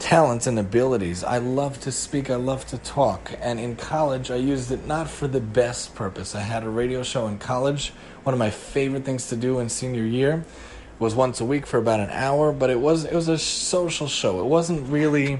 talents 0.00 0.48
and 0.48 0.58
abilities. 0.58 1.22
I 1.22 1.38
love 1.38 1.78
to 1.82 1.92
speak, 1.92 2.30
I 2.30 2.34
love 2.34 2.66
to 2.66 2.78
talk. 2.78 3.30
And 3.40 3.60
in 3.60 3.76
college, 3.76 4.32
I 4.32 4.34
used 4.34 4.72
it 4.72 4.88
not 4.88 5.08
for 5.08 5.28
the 5.28 5.38
best 5.38 5.94
purpose. 5.94 6.34
I 6.34 6.40
had 6.40 6.64
a 6.64 6.68
radio 6.68 7.04
show 7.04 7.28
in 7.28 7.38
college. 7.38 7.92
One 8.24 8.32
of 8.32 8.40
my 8.40 8.50
favorite 8.50 9.04
things 9.04 9.28
to 9.28 9.36
do 9.36 9.60
in 9.60 9.68
senior 9.68 10.04
year 10.04 10.44
was 10.98 11.14
once 11.14 11.40
a 11.40 11.44
week 11.44 11.64
for 11.64 11.78
about 11.78 12.00
an 12.00 12.10
hour, 12.10 12.52
but 12.52 12.70
it 12.70 12.80
was 12.80 13.04
it 13.04 13.14
was 13.14 13.28
a 13.28 13.38
social 13.38 14.08
show. 14.08 14.40
It 14.40 14.46
wasn't 14.46 14.84
really 14.90 15.38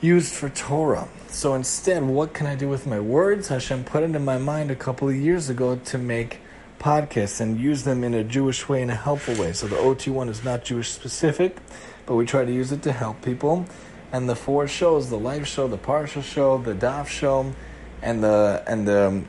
used 0.00 0.34
for 0.34 0.48
Torah. 0.48 1.06
So 1.28 1.54
instead, 1.54 2.02
what 2.02 2.34
can 2.34 2.48
I 2.48 2.56
do 2.56 2.68
with 2.68 2.88
my 2.88 2.98
words? 2.98 3.46
Hashem 3.46 3.84
put 3.84 4.02
it 4.02 4.16
in 4.16 4.24
my 4.24 4.38
mind 4.38 4.72
a 4.72 4.76
couple 4.76 5.08
of 5.08 5.14
years 5.14 5.48
ago 5.48 5.76
to 5.76 5.96
make 5.96 6.40
podcasts 6.78 7.40
and 7.40 7.58
use 7.58 7.84
them 7.84 8.04
in 8.04 8.14
a 8.14 8.24
Jewish 8.24 8.68
way, 8.68 8.82
in 8.82 8.90
a 8.90 8.94
helpful 8.94 9.34
way. 9.34 9.52
So 9.52 9.66
the 9.66 9.78
OT 9.78 10.10
one 10.10 10.28
is 10.28 10.44
not 10.44 10.64
Jewish 10.64 10.90
specific 10.90 11.56
but 12.08 12.14
we 12.14 12.24
try 12.24 12.42
to 12.42 12.52
use 12.52 12.72
it 12.72 12.82
to 12.82 12.90
help 12.90 13.20
people. 13.20 13.66
And 14.12 14.28
the 14.28 14.34
four 14.34 14.66
shows, 14.66 15.10
the 15.10 15.18
live 15.18 15.46
show, 15.46 15.68
the 15.68 15.76
Parsha 15.76 16.22
show, 16.22 16.56
the 16.56 16.72
Daf 16.72 17.06
show, 17.06 17.52
and 18.00 18.24
the 18.24 18.64
and 18.66 18.88
the 18.88 19.08
um, 19.08 19.28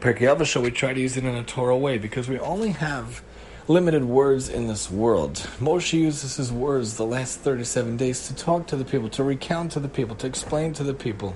Pirkei 0.00 0.44
show, 0.44 0.60
we 0.60 0.70
try 0.70 0.92
to 0.92 1.00
use 1.00 1.16
it 1.16 1.24
in 1.24 1.34
a 1.34 1.42
Torah 1.42 1.76
way 1.76 1.96
because 1.96 2.28
we 2.28 2.38
only 2.38 2.72
have 2.72 3.22
limited 3.68 4.04
words 4.04 4.50
in 4.50 4.66
this 4.66 4.90
world. 4.90 5.36
Moshe 5.60 5.94
uses 5.94 6.36
his 6.36 6.52
words 6.52 6.98
the 6.98 7.06
last 7.06 7.38
37 7.38 7.96
days 7.96 8.26
to 8.28 8.34
talk 8.34 8.66
to 8.66 8.76
the 8.76 8.84
people, 8.84 9.08
to 9.08 9.24
recount 9.24 9.72
to 9.72 9.80
the 9.80 9.88
people, 9.88 10.14
to 10.16 10.26
explain 10.26 10.74
to 10.74 10.84
the 10.84 10.92
people, 10.92 11.34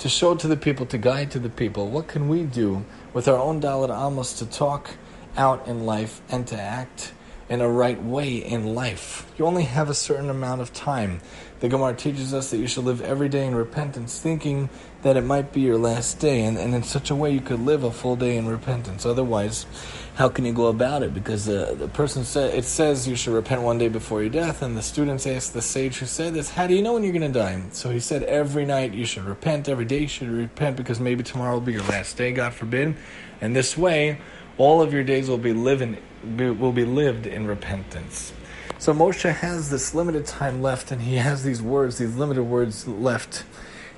to 0.00 0.08
show 0.08 0.34
to 0.34 0.48
the 0.48 0.56
people, 0.56 0.86
to 0.86 0.98
guide 0.98 1.30
to 1.30 1.38
the 1.38 1.50
people. 1.50 1.88
What 1.88 2.08
can 2.08 2.28
we 2.28 2.42
do 2.42 2.84
with 3.12 3.28
our 3.28 3.36
own 3.36 3.60
Dalet 3.60 3.90
Amos 3.90 4.32
to 4.38 4.46
talk 4.46 4.96
out 5.36 5.68
in 5.68 5.84
life 5.84 6.22
and 6.30 6.46
to 6.48 6.58
act 6.58 7.12
in 7.50 7.60
a 7.60 7.68
right 7.68 8.00
way 8.02 8.36
in 8.36 8.76
life. 8.76 9.30
You 9.36 9.44
only 9.44 9.64
have 9.64 9.90
a 9.90 9.94
certain 9.94 10.30
amount 10.30 10.60
of 10.60 10.72
time. 10.72 11.20
The 11.58 11.68
Gemara 11.68 11.94
teaches 11.94 12.32
us 12.32 12.50
that 12.52 12.58
you 12.58 12.68
should 12.68 12.84
live 12.84 13.02
every 13.02 13.28
day 13.28 13.44
in 13.44 13.56
repentance, 13.56 14.20
thinking 14.20 14.70
that 15.02 15.16
it 15.16 15.24
might 15.24 15.52
be 15.52 15.60
your 15.60 15.76
last 15.76 16.20
day, 16.20 16.44
and, 16.44 16.56
and 16.56 16.74
in 16.74 16.84
such 16.84 17.10
a 17.10 17.14
way 17.14 17.32
you 17.32 17.40
could 17.40 17.60
live 17.60 17.82
a 17.82 17.90
full 17.90 18.14
day 18.14 18.36
in 18.36 18.46
repentance. 18.46 19.04
Otherwise, 19.04 19.66
how 20.14 20.28
can 20.28 20.44
you 20.44 20.52
go 20.52 20.68
about 20.68 21.02
it? 21.02 21.12
Because 21.12 21.48
uh, 21.48 21.74
the 21.76 21.88
person 21.88 22.24
said 22.24 22.54
it 22.54 22.64
says 22.64 23.08
you 23.08 23.16
should 23.16 23.34
repent 23.34 23.62
one 23.62 23.78
day 23.78 23.88
before 23.88 24.20
your 24.20 24.30
death, 24.30 24.62
and 24.62 24.76
the 24.76 24.82
students 24.82 25.26
asked 25.26 25.52
the 25.52 25.60
sage 25.60 25.98
who 25.98 26.06
said 26.06 26.34
this, 26.34 26.50
"How 26.50 26.68
do 26.68 26.74
you 26.74 26.82
know 26.82 26.92
when 26.94 27.02
you're 27.02 27.12
going 27.12 27.32
to 27.32 27.38
die?" 27.38 27.60
So 27.72 27.90
he 27.90 28.00
said, 28.00 28.22
"Every 28.22 28.64
night 28.64 28.94
you 28.94 29.04
should 29.04 29.24
repent. 29.24 29.68
Every 29.68 29.84
day 29.84 30.00
you 30.00 30.08
should 30.08 30.28
repent, 30.28 30.76
because 30.76 31.00
maybe 31.00 31.24
tomorrow 31.24 31.54
will 31.54 31.60
be 31.60 31.72
your 31.72 31.82
last 31.82 32.16
day, 32.16 32.30
God 32.32 32.54
forbid." 32.54 32.94
And 33.40 33.56
this 33.56 33.76
way, 33.76 34.20
all 34.56 34.80
of 34.82 34.92
your 34.92 35.02
days 35.02 35.28
will 35.28 35.38
be 35.38 35.52
living 35.52 35.96
will 36.24 36.72
be 36.72 36.84
lived 36.84 37.26
in 37.26 37.46
repentance. 37.46 38.32
So 38.78 38.94
Moshe 38.94 39.30
has 39.32 39.70
this 39.70 39.94
limited 39.94 40.26
time 40.26 40.62
left, 40.62 40.90
and 40.90 41.02
he 41.02 41.16
has 41.16 41.44
these 41.44 41.60
words, 41.60 41.98
these 41.98 42.16
limited 42.16 42.44
words 42.44 42.88
left, 42.88 43.44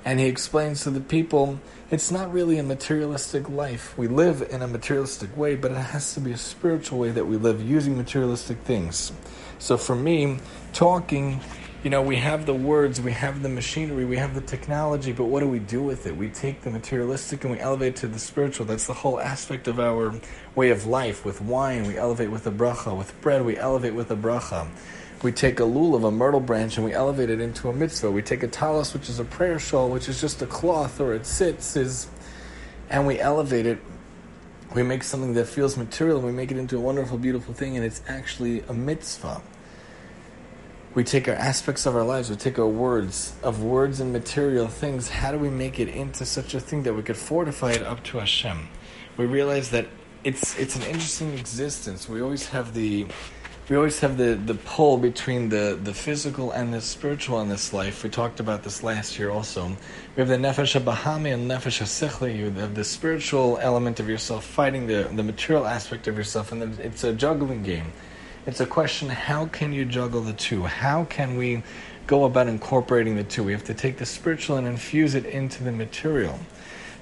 and 0.05 0.19
he 0.19 0.27
explains 0.27 0.83
to 0.83 0.91
the 0.91 1.01
people 1.01 1.61
it's 1.93 2.11
not 2.11 2.33
really 2.33 2.59
a 2.59 2.63
materialistic 2.63 3.51
life. 3.51 3.97
We 3.99 4.09
live 4.09 4.49
in 4.51 4.63
a 4.63 4.67
materialistic 4.67 5.37
way, 5.37 5.57
but 5.57 5.73
it 5.73 5.77
has 5.77 6.15
to 6.15 6.21
be 6.21 6.33
a 6.33 6.39
spiritual 6.39 6.99
way 6.99 7.11
that 7.11 7.27
we 7.27 7.37
live 7.37 7.63
using 7.63 7.99
materialistic 7.99 8.57
things. 8.61 9.13
So 9.59 9.77
for 9.77 9.95
me, 9.95 10.39
talking 10.73 11.41
you 11.83 11.91
know, 11.91 12.01
we 12.01 12.15
have 12.17 12.47
the 12.47 12.55
words, 12.55 13.01
we 13.01 13.11
have 13.11 13.43
the 13.43 13.49
machinery, 13.49 14.05
we 14.05 14.17
have 14.17 14.37
the 14.37 14.41
technology, 14.41 15.11
but 15.11 15.25
what 15.25 15.41
do 15.41 15.49
we 15.49 15.59
do 15.59 15.83
with 15.83 16.07
it? 16.07 16.17
We 16.17 16.29
take 16.29 16.61
the 16.63 16.71
materialistic 16.71 17.43
and 17.43 17.53
we 17.53 17.59
elevate 17.59 17.97
to 17.97 18.07
the 18.07 18.21
spiritual. 18.21 18.67
That's 18.67 18.87
the 18.87 18.95
whole 18.95 19.19
aspect 19.19 19.67
of 19.67 19.81
our 19.81 20.15
way 20.55 20.71
of 20.71 20.87
life. 20.87 21.25
With 21.25 21.41
wine, 21.41 21.89
we 21.89 21.99
elevate 21.99 22.31
with 22.31 22.47
a 22.47 22.53
bracha. 22.53 22.97
With 22.97 23.21
bread, 23.21 23.45
we 23.45 23.57
elevate 23.57 23.95
with 23.95 24.13
a 24.13 24.17
bracha. 24.17 24.69
We 25.25 25.33
take 25.33 25.59
a 25.59 25.65
lulav, 25.65 25.97
of 25.97 26.05
a 26.05 26.11
myrtle 26.13 26.39
branch, 26.39 26.77
and 26.77 26.87
we 26.87 26.93
elevate 26.93 27.31
it 27.31 27.41
into 27.41 27.69
a 27.69 27.73
mitzvah. 27.73 28.13
We 28.13 28.23
take 28.23 28.45
a 28.45 28.49
talis, 28.49 28.95
which 28.95 29.09
is 29.09 29.19
a 29.19 29.25
prayer 29.25 29.59
shawl, 29.59 29.89
which 29.89 30.09
is 30.09 30.21
just 30.21 30.41
a 30.41 30.47
cloth 30.47 31.01
or 31.01 31.15
it 31.15 31.27
sits, 31.27 31.75
is, 31.75 32.09
and 32.91 33.09
we 33.09 33.19
elevate 33.19 33.67
it. 33.67 33.79
We 34.73 34.85
make 34.85 35.03
something 35.03 35.35
that 35.35 35.47
feels 35.47 35.77
material, 35.77 36.19
and 36.19 36.27
we 36.27 36.33
make 36.33 36.53
it 36.53 36.59
into 36.59 36.77
a 36.77 36.81
wonderful, 36.81 37.19
beautiful 37.19 37.55
thing, 37.55 37.77
and 37.77 37.85
it's 37.85 38.03
actually 38.07 38.61
a 38.63 38.73
mitzvah 38.73 39.43
we 40.95 41.05
take 41.05 41.29
our 41.29 41.35
aspects 41.35 41.87
of 41.87 41.97
our 41.97 42.05
lives, 42.05 42.29
we 42.29 42.37
take 42.37 42.59
our 42.59 42.67
words, 42.67 43.35
of 43.43 43.63
words 43.63 44.01
and 44.01 44.13
material 44.13 44.69
things, 44.69 45.09
how 45.09 45.33
do 45.33 45.39
we 45.39 45.49
make 45.49 45.79
it 45.79 45.89
into 45.89 46.27
such 46.27 46.55
a 46.55 46.61
thing 46.61 46.83
that 46.83 46.95
we 46.95 47.03
could 47.03 47.17
fortify 47.17 47.73
it 47.73 47.83
up 47.83 48.03
to 48.05 48.19
Hashem? 48.19 48.69
We 49.17 49.27
realize 49.27 49.71
that 49.71 49.87
it's 50.25 50.59
it's 50.59 50.77
an 50.77 50.83
interesting 50.83 51.33
existence. 51.35 52.09
We 52.09 52.21
always 52.21 52.49
have 52.49 52.75
the 52.75 53.07
we 53.69 53.77
always 53.77 54.01
have 54.01 54.19
the, 54.19 54.35
the 54.35 54.55
pull 54.55 54.99
between 54.99 55.49
the, 55.49 55.79
the 55.83 55.95
physical 55.95 56.51
and 56.51 56.75
the 56.75 56.81
spiritual 56.81 57.41
in 57.41 57.49
this 57.49 57.73
life. 57.73 58.03
We 58.03 58.11
talked 58.11 58.41
about 58.41 58.65
this 58.65 58.83
last 58.83 59.19
year 59.19 59.31
also. 59.31 59.69
We 59.69 60.21
have 60.21 60.29
the 60.29 60.37
nefesh 60.37 60.79
bahami 60.83 61.33
and 61.33 61.49
nefesh 61.49 61.81
sichli. 61.83 62.37
You 62.37 62.51
have 62.51 62.75
the 62.75 62.85
spiritual 62.85 63.59
element 63.63 64.01
of 64.01 64.09
yourself 64.09 64.45
fighting 64.45 64.89
the, 64.89 65.09
the 65.15 65.23
material 65.23 65.67
aspect 65.67 66.09
of 66.09 66.19
yourself, 66.19 66.51
and 66.51 66.79
it's 66.81 67.05
a 67.05 67.15
juggling 67.15 67.63
game. 67.63 67.93
It's 68.45 68.59
a 68.59 68.67
question 68.67 69.09
how 69.09 69.47
can 69.47 69.73
you 69.73 69.85
juggle 69.85 70.21
the 70.21 70.33
two? 70.33 70.65
How 70.65 71.05
can 71.05 71.37
we 71.37 71.63
go 72.09 72.25
about 72.25 72.49
incorporating 72.49 73.15
the 73.15 73.23
two? 73.23 73.45
We 73.45 73.53
have 73.53 73.63
to 73.65 73.75
take 73.75 73.99
the 73.99 74.07
spiritual 74.07 74.57
and 74.57 74.67
infuse 74.67 75.15
it 75.15 75.25
into 75.25 75.63
the 75.63 75.71
material. 75.71 76.41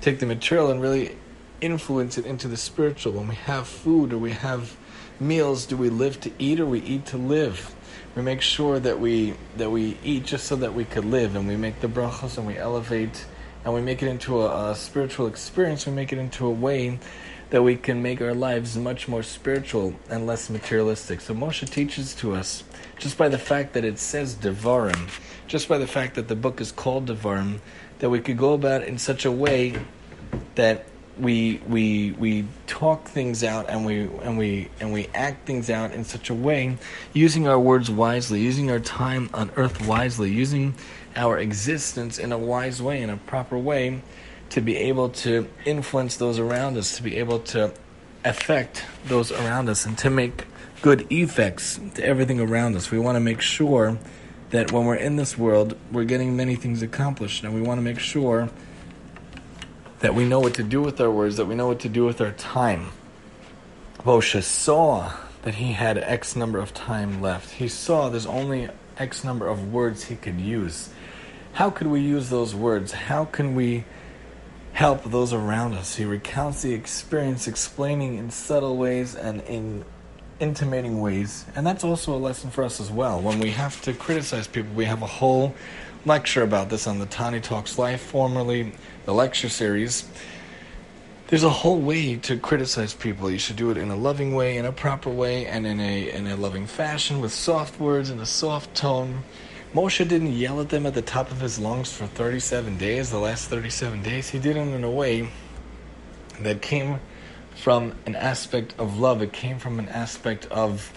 Take 0.02 0.18
the 0.18 0.26
material 0.26 0.70
and 0.70 0.82
really 0.82 1.16
influence 1.62 2.18
it 2.18 2.26
into 2.26 2.46
the 2.46 2.58
spiritual. 2.58 3.14
When 3.14 3.26
we 3.26 3.36
have 3.36 3.66
food 3.66 4.12
or 4.12 4.18
we 4.18 4.32
have 4.32 4.76
meals, 5.18 5.64
do 5.64 5.78
we 5.78 5.88
live 5.88 6.20
to 6.20 6.32
eat 6.38 6.60
or 6.60 6.66
we 6.66 6.80
eat 6.80 7.06
to 7.06 7.16
live? 7.16 7.74
We 8.14 8.20
make 8.20 8.42
sure 8.42 8.78
that 8.78 9.00
we 9.00 9.32
that 9.56 9.70
we 9.70 9.96
eat 10.04 10.26
just 10.26 10.44
so 10.44 10.56
that 10.56 10.74
we 10.74 10.84
could 10.84 11.06
live, 11.06 11.36
and 11.36 11.48
we 11.48 11.56
make 11.56 11.80
the 11.80 11.88
brachos 11.88 12.36
and 12.36 12.46
we 12.46 12.58
elevate, 12.58 13.24
and 13.64 13.72
we 13.72 13.80
make 13.80 14.02
it 14.02 14.08
into 14.08 14.42
a, 14.42 14.72
a 14.72 14.74
spiritual 14.74 15.26
experience. 15.26 15.86
We 15.86 15.92
make 15.92 16.12
it 16.12 16.18
into 16.18 16.44
a 16.44 16.50
way 16.50 16.98
that 17.50 17.62
we 17.62 17.76
can 17.76 18.00
make 18.00 18.20
our 18.20 18.34
lives 18.34 18.76
much 18.76 19.08
more 19.08 19.22
spiritual 19.22 19.94
and 20.08 20.26
less 20.26 20.48
materialistic. 20.48 21.20
So 21.20 21.34
Moshe 21.34 21.68
teaches 21.68 22.14
to 22.16 22.34
us, 22.34 22.64
just 22.98 23.18
by 23.18 23.28
the 23.28 23.38
fact 23.38 23.74
that 23.74 23.84
it 23.84 23.98
says 23.98 24.36
Devarim, 24.36 25.10
just 25.46 25.68
by 25.68 25.78
the 25.78 25.86
fact 25.86 26.14
that 26.14 26.28
the 26.28 26.36
book 26.36 26.60
is 26.60 26.70
called 26.70 27.06
Devarim, 27.06 27.58
that 27.98 28.08
we 28.08 28.20
could 28.20 28.38
go 28.38 28.54
about 28.54 28.84
in 28.84 28.98
such 28.98 29.24
a 29.24 29.32
way 29.32 29.74
that 30.54 30.86
we 31.18 31.60
we 31.68 32.12
we 32.12 32.46
talk 32.66 33.08
things 33.08 33.44
out 33.44 33.68
and 33.68 33.84
we 33.84 34.02
and 34.22 34.38
we 34.38 34.68
and 34.80 34.92
we 34.92 35.06
act 35.08 35.46
things 35.46 35.68
out 35.68 35.92
in 35.92 36.04
such 36.04 36.30
a 36.30 36.34
way 36.34 36.78
using 37.12 37.46
our 37.46 37.58
words 37.58 37.90
wisely 37.90 38.40
using 38.40 38.70
our 38.70 38.80
time 38.80 39.28
on 39.34 39.50
earth 39.56 39.86
wisely 39.86 40.30
using 40.30 40.74
our 41.16 41.38
existence 41.38 42.18
in 42.18 42.32
a 42.32 42.38
wise 42.38 42.80
way 42.80 43.02
in 43.02 43.10
a 43.10 43.16
proper 43.18 43.58
way 43.58 44.00
to 44.50 44.60
be 44.60 44.76
able 44.76 45.08
to 45.08 45.48
influence 45.64 46.16
those 46.16 46.38
around 46.38 46.76
us, 46.76 46.96
to 46.96 47.02
be 47.02 47.16
able 47.16 47.38
to 47.38 47.72
affect 48.24 48.84
those 49.06 49.32
around 49.32 49.68
us, 49.68 49.86
and 49.86 49.96
to 49.98 50.10
make 50.10 50.44
good 50.82 51.06
effects 51.10 51.80
to 51.94 52.04
everything 52.04 52.40
around 52.40 52.76
us. 52.76 52.90
We 52.90 52.98
want 52.98 53.16
to 53.16 53.20
make 53.20 53.40
sure 53.40 53.98
that 54.50 54.72
when 54.72 54.84
we're 54.84 54.96
in 54.96 55.16
this 55.16 55.38
world, 55.38 55.76
we're 55.92 56.04
getting 56.04 56.36
many 56.36 56.56
things 56.56 56.82
accomplished, 56.82 57.44
and 57.44 57.54
we 57.54 57.62
want 57.62 57.78
to 57.78 57.82
make 57.82 57.98
sure 57.98 58.50
that 60.00 60.14
we 60.14 60.24
know 60.24 60.40
what 60.40 60.54
to 60.54 60.62
do 60.62 60.80
with 60.80 61.00
our 61.00 61.10
words, 61.10 61.36
that 61.36 61.46
we 61.46 61.54
know 61.54 61.68
what 61.68 61.80
to 61.80 61.88
do 61.88 62.04
with 62.04 62.20
our 62.20 62.32
time. 62.32 62.88
Moshe 63.98 64.42
saw 64.42 65.12
that 65.42 65.56
he 65.56 65.72
had 65.72 65.98
X 65.98 66.34
number 66.34 66.58
of 66.58 66.74
time 66.74 67.20
left. 67.20 67.50
He 67.52 67.68
saw 67.68 68.08
there's 68.08 68.26
only 68.26 68.68
X 68.98 69.24
number 69.24 69.46
of 69.46 69.72
words 69.72 70.04
he 70.04 70.16
could 70.16 70.40
use. 70.40 70.90
How 71.52 71.70
could 71.70 71.86
we 71.86 72.00
use 72.00 72.30
those 72.30 72.54
words? 72.54 72.92
How 72.92 73.24
can 73.24 73.54
we 73.54 73.84
help 74.72 75.04
those 75.04 75.32
around 75.32 75.74
us. 75.74 75.96
He 75.96 76.04
recounts 76.04 76.62
the 76.62 76.72
experience, 76.72 77.46
explaining 77.48 78.16
in 78.16 78.30
subtle 78.30 78.76
ways 78.76 79.14
and 79.14 79.40
in 79.42 79.84
intimating 80.40 81.00
ways. 81.00 81.44
And 81.54 81.66
that's 81.66 81.84
also 81.84 82.14
a 82.14 82.18
lesson 82.18 82.50
for 82.50 82.64
us 82.64 82.80
as 82.80 82.90
well. 82.90 83.20
When 83.20 83.38
we 83.38 83.50
have 83.50 83.80
to 83.82 83.92
criticize 83.92 84.46
people, 84.46 84.72
we 84.74 84.86
have 84.86 85.02
a 85.02 85.06
whole 85.06 85.54
lecture 86.06 86.42
about 86.42 86.70
this 86.70 86.86
on 86.86 86.98
the 86.98 87.06
Tani 87.06 87.40
Talks 87.40 87.78
Life, 87.78 88.00
formerly 88.00 88.72
the 89.04 89.12
lecture 89.12 89.48
series. 89.48 90.08
There's 91.28 91.44
a 91.44 91.50
whole 91.50 91.78
way 91.78 92.16
to 92.16 92.38
criticize 92.38 92.92
people. 92.92 93.30
You 93.30 93.38
should 93.38 93.56
do 93.56 93.70
it 93.70 93.76
in 93.76 93.90
a 93.90 93.96
loving 93.96 94.34
way, 94.34 94.56
in 94.56 94.64
a 94.64 94.72
proper 94.72 95.10
way, 95.10 95.46
and 95.46 95.64
in 95.66 95.78
a 95.78 96.10
in 96.10 96.26
a 96.26 96.36
loving 96.36 96.66
fashion 96.66 97.20
with 97.20 97.32
soft 97.32 97.78
words 97.78 98.10
and 98.10 98.20
a 98.20 98.26
soft 98.26 98.74
tone. 98.74 99.22
Moshe 99.72 100.06
didn't 100.08 100.32
yell 100.32 100.60
at 100.60 100.68
them 100.70 100.84
at 100.84 100.94
the 100.94 101.02
top 101.02 101.30
of 101.30 101.40
his 101.40 101.60
lungs 101.60 101.92
for 101.92 102.04
37 102.04 102.76
days, 102.76 103.10
the 103.10 103.18
last 103.18 103.48
37 103.48 104.02
days. 104.02 104.28
He 104.28 104.40
did 104.40 104.56
it 104.56 104.60
in 104.60 104.82
a 104.82 104.90
way 104.90 105.28
that 106.40 106.60
came 106.60 106.98
from 107.54 107.94
an 108.04 108.16
aspect 108.16 108.74
of 108.78 108.98
love. 108.98 109.22
It 109.22 109.32
came 109.32 109.60
from 109.60 109.78
an 109.78 109.88
aspect 109.88 110.46
of 110.46 110.92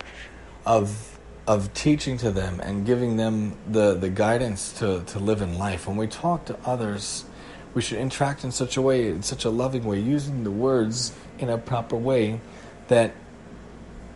of 0.66 1.20
of 1.46 1.72
teaching 1.76 2.18
to 2.18 2.32
them 2.32 2.60
and 2.62 2.84
giving 2.84 3.18
them 3.18 3.56
the, 3.70 3.94
the 3.96 4.10
guidance 4.10 4.72
to, 4.80 5.04
to 5.04 5.20
live 5.20 5.42
in 5.42 5.60
life. 5.60 5.88
When 5.88 5.98
we 5.98 6.08
talk 6.08 6.46
to 6.46 6.58
others, 6.66 7.26
we 7.74 7.82
should 7.82 7.98
interact 7.98 8.46
in 8.46 8.52
such 8.52 8.78
a 8.78 8.82
way, 8.82 9.10
in 9.10 9.24
such 9.24 9.44
a 9.44 9.50
loving 9.50 9.84
way, 9.84 10.00
using 10.00 10.46
the 10.46 10.52
words 10.52 11.14
in 11.40 11.50
a 11.50 11.58
proper 11.58 11.98
way 11.98 12.40
that 12.88 13.14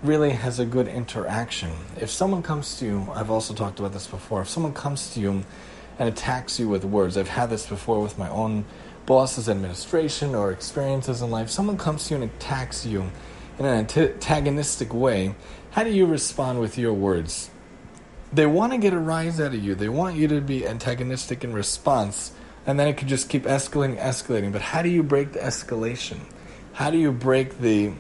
really 0.04 0.32
has 0.32 0.60
a 0.60 0.66
good 0.66 0.88
interaction. 0.88 1.72
If 2.00 2.10
someone 2.10 2.44
comes 2.44 2.78
to 2.80 2.86
you, 2.86 3.08
I've 3.14 3.32
also 3.32 3.54
talked 3.54 3.80
about 3.80 3.94
this 3.94 4.08
before, 4.08 4.42
if 4.42 4.50
someone 4.50 4.74
comes 4.74 5.14
to 5.14 5.20
you 5.20 5.44
and 6.00 6.10
attacks 6.10 6.60
you 6.60 6.70
with 6.70 6.86
words, 6.86 7.18
I've 7.18 7.28
had 7.28 7.50
this 7.50 7.66
before 7.66 8.02
with 8.02 8.18
my 8.18 8.30
own 8.30 8.66
boss's 9.06 9.50
administration 9.50 10.36
or 10.36 10.52
experiences 10.52 11.22
in 11.22 11.32
life, 11.32 11.50
someone 11.50 11.78
comes 11.78 12.08
to 12.08 12.16
you 12.16 12.22
and 12.22 12.32
attacks 12.32 12.86
you 12.86 13.10
in 13.58 13.66
an 13.66 13.88
antagonistic 13.98 14.94
way, 14.94 15.34
how 15.72 15.84
do 15.84 15.90
you 15.90 16.06
respond 16.06 16.60
with 16.60 16.78
your 16.78 16.94
words? 16.94 17.50
They 18.32 18.46
want 18.46 18.74
to 18.74 18.78
get 18.78 18.94
a 18.94 19.00
rise 19.00 19.40
out 19.40 19.54
of 19.54 19.64
you. 19.64 19.74
They 19.74 19.90
want 19.90 20.16
you 20.16 20.28
to 20.28 20.42
be 20.42 20.68
antagonistic 20.68 21.44
in 21.44 21.54
response, 21.54 22.34
and 22.66 22.80
then 22.80 22.88
it 22.88 22.98
could 22.98 23.08
just 23.08 23.30
keep 23.30 23.44
escalating, 23.44 23.98
escalating. 23.98 24.52
But 24.52 24.62
how 24.62 24.82
do 24.82 24.90
you 24.90 25.02
break 25.02 25.34
the 25.34 25.40
escalation? 25.40 26.20
How 26.74 26.92
do 26.92 26.98
you 26.98 27.12
break 27.12 27.60
the 27.60 27.94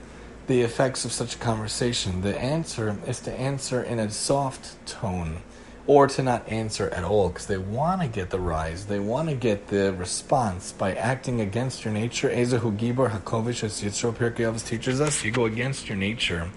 the 0.47 0.61
effects 0.61 1.03
of 1.03 1.11
such 1.11 1.35
a 1.35 1.37
conversation, 1.37 2.21
the 2.21 2.37
answer 2.39 2.97
is 3.05 3.19
to 3.21 3.31
answer 3.33 3.83
in 3.83 3.99
a 3.99 4.09
soft 4.09 4.85
tone 4.85 5.37
or 5.85 6.07
to 6.07 6.23
not 6.23 6.47
answer 6.49 6.89
at 6.89 7.03
all 7.03 7.29
because 7.29 7.47
they 7.47 7.57
want 7.57 8.01
to 8.01 8.07
get 8.07 8.29
the 8.29 8.39
rise, 8.39 8.85
they 8.85 8.99
want 8.99 9.29
to 9.29 9.35
get 9.35 9.67
the 9.67 9.93
response 9.93 10.71
by 10.71 10.93
acting 10.93 11.41
against 11.41 11.83
your 11.85 11.93
nature. 11.93 12.29
Ezehu 12.29 12.77
Gibor 12.77 13.09
Hakovesh, 13.09 13.63
as 13.63 13.81
Yitzro 13.81 14.13
Pirkei 14.13 14.65
teaches 14.65 14.99
us, 15.01 15.23
you 15.23 15.31
go 15.31 15.45
against 15.45 15.87
your 15.87 15.97
nature 15.97 16.49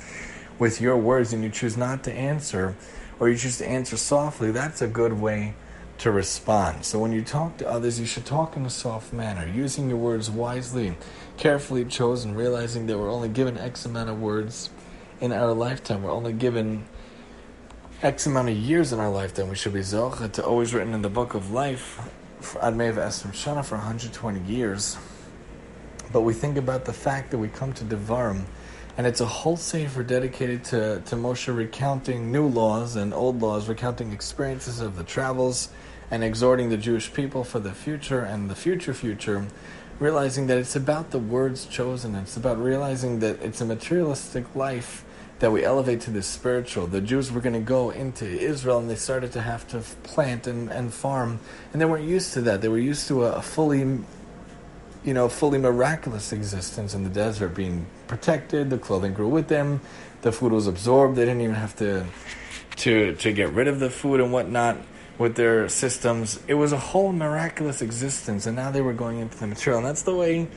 with 0.58 0.80
your 0.80 0.96
words 0.96 1.32
and 1.32 1.42
you 1.42 1.50
choose 1.50 1.76
not 1.76 2.04
to 2.04 2.12
answer 2.12 2.76
or 3.18 3.28
you 3.28 3.36
choose 3.36 3.58
to 3.58 3.68
answer 3.68 3.96
softly. 3.96 4.52
That's 4.52 4.82
a 4.82 4.88
good 4.88 5.12
way 5.12 5.54
to 5.98 6.10
respond. 6.10 6.84
So 6.84 6.98
when 6.98 7.12
you 7.12 7.22
talk 7.22 7.58
to 7.58 7.68
others, 7.68 8.00
you 8.00 8.06
should 8.06 8.24
talk 8.24 8.56
in 8.56 8.64
a 8.64 8.70
soft 8.70 9.12
manner, 9.12 9.46
using 9.46 9.88
your 9.88 9.98
words 9.98 10.30
wisely, 10.30 10.96
carefully 11.40 11.86
chosen, 11.86 12.34
realizing 12.34 12.86
that 12.86 12.98
we're 12.98 13.10
only 13.10 13.28
given 13.28 13.56
X 13.56 13.86
amount 13.86 14.10
of 14.10 14.20
words 14.20 14.68
in 15.22 15.32
our 15.32 15.54
lifetime. 15.54 16.02
We're 16.02 16.12
only 16.12 16.34
given 16.34 16.84
X 18.02 18.26
amount 18.26 18.50
of 18.50 18.56
years 18.56 18.92
in 18.92 19.00
our 19.00 19.08
lifetime. 19.08 19.48
We 19.48 19.54
should 19.54 19.72
be 19.72 19.80
Zocha 19.80 20.30
to 20.32 20.44
always 20.44 20.74
written 20.74 20.92
in 20.92 21.00
the 21.00 21.08
book 21.08 21.32
of 21.32 21.50
life, 21.50 21.98
Admev 22.42 22.96
Esrim 22.96 23.32
Shana 23.32 23.64
for 23.64 23.76
120 23.76 24.40
years. 24.40 24.98
But 26.12 26.20
we 26.22 26.34
think 26.34 26.58
about 26.58 26.84
the 26.84 26.92
fact 26.92 27.30
that 27.30 27.38
we 27.38 27.48
come 27.48 27.72
to 27.72 27.84
Devarim, 27.84 28.44
and 28.98 29.06
it's 29.06 29.22
a 29.22 29.26
whole 29.26 29.56
sefer 29.56 30.02
dedicated 30.02 30.62
to, 30.64 31.00
to 31.06 31.16
Moshe 31.16 31.54
recounting 31.56 32.30
new 32.30 32.48
laws 32.48 32.96
and 32.96 33.14
old 33.14 33.40
laws, 33.40 33.66
recounting 33.66 34.12
experiences 34.12 34.80
of 34.80 34.94
the 34.94 35.04
travels 35.04 35.70
and 36.10 36.22
exhorting 36.22 36.68
the 36.68 36.76
Jewish 36.76 37.10
people 37.14 37.44
for 37.44 37.60
the 37.60 37.72
future 37.72 38.20
and 38.20 38.50
the 38.50 38.54
future 38.54 38.92
future, 38.92 39.46
realizing 40.00 40.46
that 40.46 40.56
it's 40.56 40.74
about 40.74 41.10
the 41.10 41.18
words 41.18 41.66
chosen. 41.66 42.14
It's 42.16 42.36
about 42.36 42.58
realizing 42.58 43.20
that 43.20 43.40
it's 43.42 43.60
a 43.60 43.66
materialistic 43.66 44.56
life 44.56 45.04
that 45.40 45.52
we 45.52 45.64
elevate 45.64 46.00
to 46.02 46.10
the 46.10 46.22
spiritual. 46.22 46.86
The 46.86 47.00
Jews 47.00 47.30
were 47.30 47.40
going 47.40 47.54
to 47.54 47.60
go 47.60 47.90
into 47.90 48.26
Israel 48.26 48.78
and 48.78 48.90
they 48.90 48.96
started 48.96 49.32
to 49.32 49.42
have 49.42 49.68
to 49.68 49.80
plant 50.02 50.46
and, 50.46 50.70
and 50.70 50.92
farm. 50.92 51.38
And 51.72 51.80
they 51.80 51.84
weren't 51.84 52.08
used 52.08 52.32
to 52.34 52.40
that. 52.42 52.62
They 52.62 52.68
were 52.68 52.78
used 52.78 53.08
to 53.08 53.24
a, 53.24 53.32
a 53.32 53.42
fully, 53.42 53.80
you 53.80 55.14
know, 55.14 55.28
fully 55.28 55.58
miraculous 55.58 56.32
existence 56.32 56.94
in 56.94 57.04
the 57.04 57.10
desert, 57.10 57.54
being 57.54 57.86
protected. 58.06 58.70
The 58.70 58.78
clothing 58.78 59.12
grew 59.14 59.28
with 59.28 59.48
them. 59.48 59.80
The 60.22 60.32
food 60.32 60.52
was 60.52 60.66
absorbed. 60.66 61.16
They 61.16 61.24
didn't 61.24 61.42
even 61.42 61.56
have 61.56 61.76
to, 61.76 62.06
to, 62.76 63.14
to 63.16 63.32
get 63.32 63.50
rid 63.52 63.68
of 63.68 63.80
the 63.80 63.90
food 63.90 64.20
and 64.20 64.32
whatnot 64.32 64.78
with 65.20 65.36
their 65.36 65.68
systems. 65.68 66.40
It 66.48 66.54
was 66.54 66.72
a 66.72 66.78
whole 66.78 67.12
miraculous 67.12 67.82
existence. 67.82 68.46
And 68.46 68.56
now 68.56 68.70
they 68.70 68.80
were 68.80 68.94
going 68.94 69.18
into 69.18 69.38
the 69.38 69.46
material. 69.46 69.78
And 69.78 69.86
that's 69.86 70.02
the 70.02 70.16
way 70.16 70.48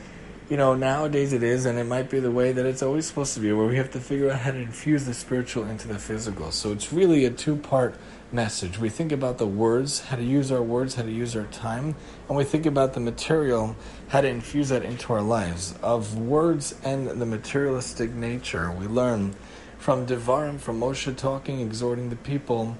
you 0.50 0.58
know, 0.58 0.74
nowadays 0.74 1.32
it 1.32 1.42
is, 1.42 1.64
and 1.64 1.78
it 1.78 1.84
might 1.84 2.10
be 2.10 2.20
the 2.20 2.30
way 2.30 2.52
that 2.52 2.66
it's 2.66 2.82
always 2.82 3.06
supposed 3.06 3.32
to 3.32 3.40
be, 3.40 3.50
where 3.52 3.66
we 3.66 3.76
have 3.76 3.90
to 3.92 4.00
figure 4.00 4.30
out 4.30 4.40
how 4.40 4.50
to 4.50 4.58
infuse 4.58 5.06
the 5.06 5.14
spiritual 5.14 5.64
into 5.64 5.88
the 5.88 5.98
physical. 5.98 6.50
So 6.50 6.70
it's 6.70 6.92
really 6.92 7.24
a 7.24 7.30
two 7.30 7.56
part 7.56 7.94
message. 8.30 8.78
We 8.78 8.90
think 8.90 9.10
about 9.10 9.38
the 9.38 9.46
words, 9.46 10.00
how 10.00 10.16
to 10.16 10.22
use 10.22 10.52
our 10.52 10.62
words, 10.62 10.96
how 10.96 11.02
to 11.02 11.10
use 11.10 11.34
our 11.34 11.46
time, 11.46 11.96
and 12.28 12.36
we 12.36 12.44
think 12.44 12.66
about 12.66 12.92
the 12.92 13.00
material, 13.00 13.74
how 14.08 14.20
to 14.20 14.28
infuse 14.28 14.68
that 14.68 14.84
into 14.84 15.14
our 15.14 15.22
lives. 15.22 15.74
Of 15.82 16.18
words 16.18 16.74
and 16.84 17.08
the 17.08 17.26
materialistic 17.26 18.12
nature, 18.12 18.70
we 18.70 18.86
learn 18.86 19.34
from 19.78 20.06
Devarim, 20.06 20.60
from 20.60 20.78
Moshe 20.78 21.16
talking, 21.16 21.60
exhorting 21.60 22.10
the 22.10 22.16
people 22.16 22.76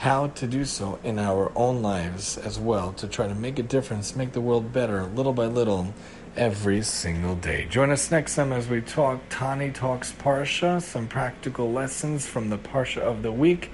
how 0.00 0.28
to 0.28 0.46
do 0.46 0.64
so 0.64 0.98
in 1.04 1.18
our 1.18 1.52
own 1.54 1.82
lives 1.82 2.38
as 2.38 2.58
well, 2.58 2.90
to 2.94 3.06
try 3.06 3.28
to 3.28 3.34
make 3.34 3.58
a 3.58 3.62
difference, 3.62 4.16
make 4.16 4.32
the 4.32 4.40
world 4.40 4.72
better 4.72 5.02
little 5.02 5.34
by 5.34 5.44
little 5.44 5.92
every 6.38 6.80
single 6.80 7.34
day. 7.34 7.66
Join 7.68 7.90
us 7.90 8.10
next 8.10 8.34
time 8.34 8.50
as 8.50 8.66
we 8.66 8.80
talk 8.80 9.20
Tani 9.28 9.70
Talks 9.70 10.10
Parsha, 10.12 10.80
some 10.80 11.06
practical 11.06 11.70
lessons 11.70 12.26
from 12.26 12.48
the 12.48 12.56
Parsha 12.56 13.02
of 13.02 13.22
the 13.22 13.30
week. 13.30 13.70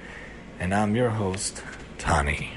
And 0.59 0.75
I'm 0.75 0.97
your 0.97 1.11
host, 1.11 1.63
Tani. 1.97 2.56